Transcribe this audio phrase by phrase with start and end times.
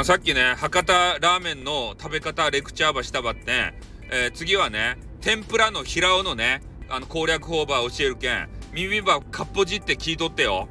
[0.00, 3.74] あさっきね、博多ラーメンの食べ方レクチャーばしたばって、
[4.10, 10.68] えー、次はね、天ぷらの平尾のね、あの攻略法ば教えるけん、耳ばかっぽじって聞いとってよ。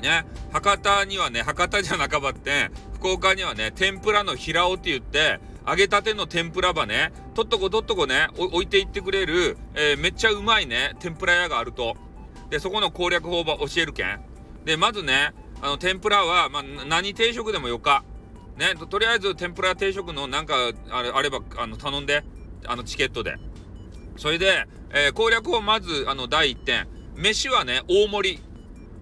[0.00, 11.96] ね、博多にはね、博多じゃなかばって、福岡にはね、天ぷらの平尾って言って、揚げたての天ぷらばね、とっとことっとこね、置いていってくれる、えー、めっちゃうまいね、天ぷら屋があると。
[12.50, 14.20] で、そこの攻略法ば教えるけん。
[14.64, 18.04] で、まずね、あの、天ぷらは、まあ、何定食でもよか。
[18.56, 20.54] ね、とりあえず天ぷら定食のなんか
[20.90, 22.24] あれあればあの頼んで
[22.66, 23.36] あのチケットで。
[24.16, 26.86] それで、えー、攻略をまずあの第1点。
[27.16, 28.42] 飯はね大盛り。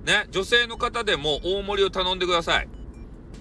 [0.05, 2.69] ね女性の方でも大盛りを頼んでください。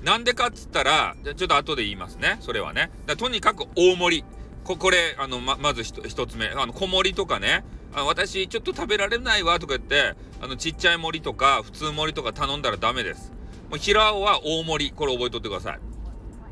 [0.04, 2.38] なんでかっつったらちょっと後で言いますね。
[2.42, 2.92] それはね。
[3.18, 4.26] とにかく大盛り。
[4.64, 6.48] ここれあのままず1つ目。
[6.48, 7.64] あの小盛りとかね。
[7.94, 9.60] あ私ちょっと食べられないわ。
[9.60, 13.32] とか言ってあのちっちゃい盛りとか普通盛りとか頼んだらダメです。
[13.70, 14.92] もう平尾は大盛り。
[14.92, 15.91] これ覚えとってください。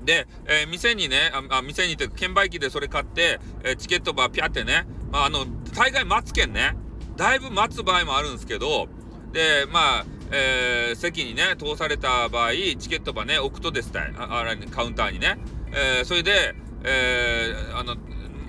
[0.09, 6.75] で、えー、店にね、あ、店にって券売機でそれ買って、えー、チケットばピャってね、まあ、あの、大概待つけんね、
[7.15, 8.87] だいぶ待つ場合もあるんですけど、
[9.31, 15.37] で、まあ、えー、席にね、通された場合、チケットばね、置くとですたい、ああカウンターにね。
[15.71, 17.95] えー、それで、えー、あの、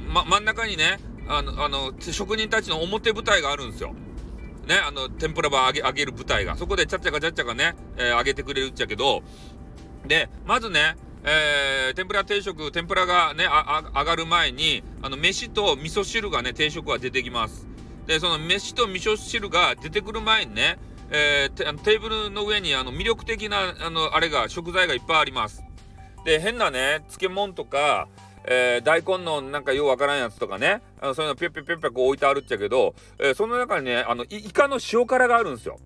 [0.09, 3.95] ま、真ん中にね、あの、あの、職人たちの表舞台があるんですよ。
[4.67, 6.57] ね、あの、天ぷらば揚げ、揚げる舞台が。
[6.57, 9.23] そこでちゃっちゃかちゃっちゃかね、えー、揚げてくれるっちゃけど、
[10.07, 17.67] で、まずね、えー、天ぷら定食、天ぷらがね、上がる前に、あの、飯と味噌汁がね、定食は出てきます。
[18.07, 20.79] で、その飯と味噌汁が出てくる前にね、
[21.11, 25.63] えー、テーブルの上にあの魅力的な、あの、あれが、食材がいっぱいあります。
[26.25, 28.09] で、変なね、漬物とか、
[28.45, 35.79] えー、大根のなんかようわからんやつとかね、あのそういうのぴょぴょぴょぴょこう置いてあるっちゃけど、えー、その中にね、あの、イカの塩辛があるんですよ。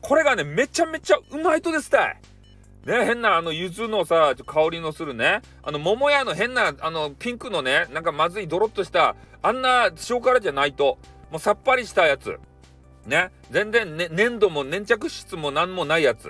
[0.00, 2.20] これがね、めちゃめちゃうまいとですたい。
[2.86, 10.96] ね、変なあの柚子のさ、香りのするね、あの桃屋の変なあのピンクのね、なんかまずいドロッとした、あんな塩辛じゃないと、
[11.32, 12.38] もうさっぱりしたやつ。
[13.04, 16.28] ね、全然、ね、粘土も粘着質も何もないやつ。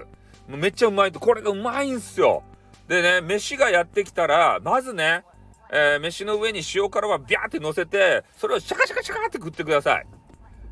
[0.49, 2.43] もうめっちゃうまいと、これがうまいんすよ。
[2.89, 5.25] でね、飯がやってきたら、まずね、
[5.71, 10.07] えー、飯の上に塩辛はビャーって乗せて、それをシャカシャカシャカって食ってください。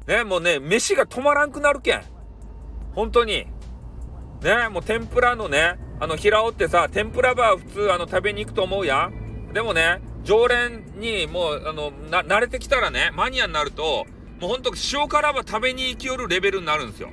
[0.06, 2.02] ね、もうね、飯が止まらんくなるけん。
[2.94, 3.46] 本当に。
[4.44, 9.52] ねもう天ぷらのねあの平尾ってさ天ぷらば普通あの食べに行くと思うやん。
[9.52, 14.06] でもね常連にもうあの慣れてきたらねマニアになると
[14.40, 17.10] もうほんと塩辛ば食べに行きよるレベルになるんですよ。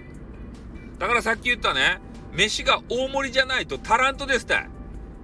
[0.99, 1.99] だからさっき言ったね
[2.33, 4.55] 飯が大盛りじゃないと足らんとですって。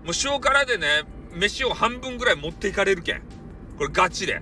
[0.04, 1.04] もう塩辛でね
[1.34, 3.22] 飯を半分ぐらい持っていかれるけん。
[3.78, 4.42] これガチで。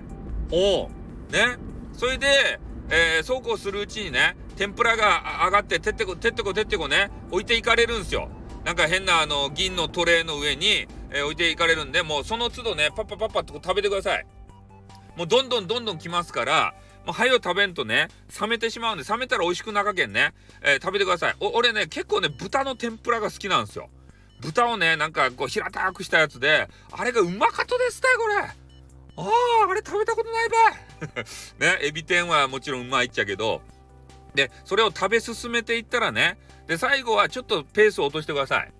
[0.50, 0.90] おお
[1.32, 1.56] ね。
[1.92, 2.60] それで、
[2.90, 8.28] えー、そうこうするうちにね天ぷらが上がっててってこてってこてってこね置いていかれるんですよ。
[8.64, 14.26] なんか変なあの銀のトレーの上に、えー、置いていかれるんでもうその都度ねパッパパッパって食べてください。
[15.16, 16.74] もうどんどんどんどん来ますから
[17.04, 18.08] もう早よ食べんとね
[18.40, 21.36] 冷めてしまうんで冷めたら美味しくなかけんね、えー、食べてください。
[21.40, 23.88] 俺ね結構ね豚の天ぷらが好きなんですよ。
[24.40, 28.65] 豚をねなんかこう平たくしたやつであれがうまかとですたいこれ。
[29.16, 31.24] あああれ食べたことないばい
[31.58, 33.62] ねエビ天はもちろんうまいっちゃけど
[34.36, 36.38] で、それを食べ進めていったらね、
[36.68, 38.72] で、最後はちょっとペースを落としてください。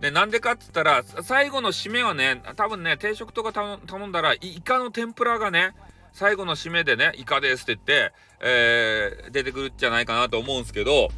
[0.00, 5.74] で、なんでかっつったら、最後の締めはね、多分ね、定食とか頼んだら、イカの天ぷらがね、
[6.12, 11.10] 最後の締めでね、イカですって言って、えー、出てくるんじゃないかなと思うんですけど、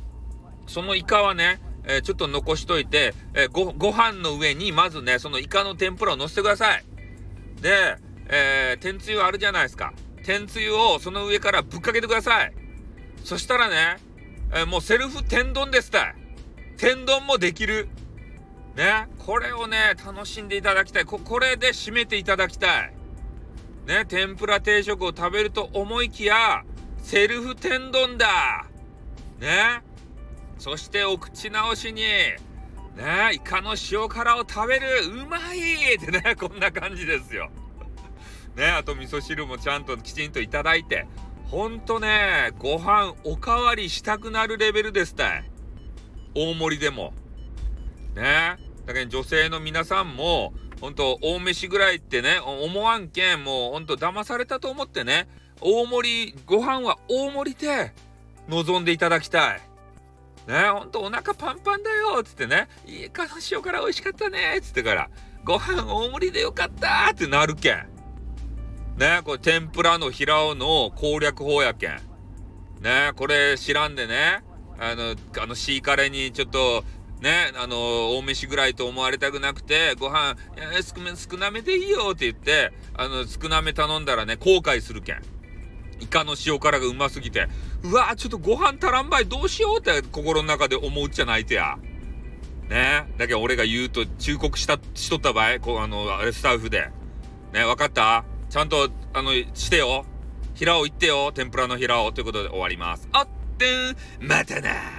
[0.67, 6.85] そのイカはね、えー、ちょっと残しといて、えー、ご、ご飯の上にまずね、そのイカの天ぷらを乗せてください。
[7.61, 7.97] で、
[8.29, 9.93] えー、天つゆあるじゃないですか。
[10.25, 12.53] 天つゆをその上からぶっかけてください。
[13.25, 13.97] そしたらね、
[14.53, 16.15] えー、もうセルフ天丼ですたい。
[16.77, 17.89] 天丼もできる。
[18.77, 21.05] ね、これをね、楽しんでいただきたい。
[21.05, 22.95] こ、これで締めていただきたい。
[23.87, 26.63] ね、天ぷら定食を食べると思いきや、
[27.03, 28.67] セルフ天丼だ。
[29.41, 29.83] ね。
[30.59, 32.37] そしてお口直しに、ね、
[33.33, 34.87] イカの塩辛を食べる。
[35.07, 37.51] うまいってね、こんな感じですよ。
[38.59, 41.07] ね、あと味噌汁もちゃんときちんといただいて、
[41.47, 45.51] ほんとね、ご飯おかわりしたくなるレベルですたい。
[46.35, 47.15] 大盛りでも。
[48.17, 48.57] ね。
[48.85, 55.29] だけど女性の皆さんも、ほんと大飯ぐらいってね、思わんけん、もうほんと騙されたと思ってね、
[55.61, 57.95] 大盛り、ご飯は大盛りで
[58.49, 59.61] 望んでいただきたい。
[60.49, 65.11] ね、ほんとお腹パンパンだよっつってね、いいかの塩辛美味しかったねっつってから、
[65.45, 67.98] ご飯大盛りでよかったってなるけん。
[68.99, 72.01] ね、これ天ぷらの平尾の攻略法やけん。
[72.81, 74.43] ね、これ知らんでね、
[74.79, 76.83] あの、あのシーカレーにちょっと、
[77.21, 80.37] ね、あの大飯ぐらいと思われたくなくて、ご飯、
[80.97, 85.23] 少め、少なめでいいよって言って、あの、少なめ頼んだらね、後悔するけん。
[86.01, 87.49] イカの塩辛がうますぎて、
[87.85, 91.77] うわちょっとご飯足らんばい、どうしようって心の中で思うっちゃないてや。
[92.69, 96.91] ねだけど俺が言うと忠告した、しとった場合、こう、あの、あれスタッフで。
[97.53, 98.25] ねわかった？
[98.51, 100.05] ちゃんと、あの、してよ。
[100.55, 101.33] 平尾行ってよ。
[101.33, 102.13] 天ぷらの平尾。
[102.13, 103.09] ということで終わります。
[103.13, 103.29] あっ
[103.59, 104.98] てん、またな